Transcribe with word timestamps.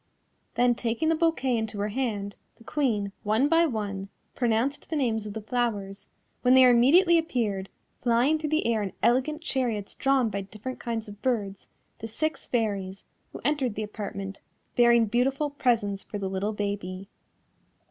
Then 0.55 0.73
taking 0.73 1.09
the 1.09 1.15
bouquet 1.15 1.55
into 1.55 1.77
her 1.79 1.89
hand, 1.89 2.35
the 2.55 2.63
Queen, 2.63 3.11
one 3.21 3.47
by 3.47 3.67
one, 3.67 4.09
pronounced 4.33 4.89
the 4.89 4.95
names 4.95 5.27
of 5.27 5.33
the 5.33 5.41
flowers, 5.43 6.07
when 6.41 6.55
there 6.55 6.71
immediately 6.71 7.19
appeared, 7.19 7.69
flying 8.01 8.39
through 8.39 8.49
the 8.49 8.65
air 8.65 8.81
in 8.81 8.93
elegant 9.03 9.43
chariots 9.43 9.93
drawn 9.93 10.31
by 10.31 10.41
different 10.41 10.79
kinds 10.79 11.07
of 11.07 11.21
birds, 11.21 11.67
the 11.99 12.07
six 12.07 12.47
Fairies 12.47 13.03
who 13.31 13.41
entered 13.45 13.75
the 13.75 13.83
apartment, 13.83 14.41
bearing 14.75 15.05
beautiful 15.05 15.51
presents 15.51 16.03
for 16.03 16.17
the 16.17 16.31
little 16.31 16.51
baby. 16.53 17.07